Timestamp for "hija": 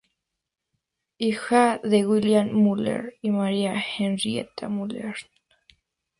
1.19-1.77